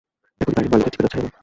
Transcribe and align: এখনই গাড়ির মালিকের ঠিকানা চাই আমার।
এখনই 0.41 0.55
গাড়ির 0.55 0.71
মালিকের 0.71 0.93
ঠিকানা 0.93 1.09
চাই 1.11 1.19
আমার। 1.21 1.33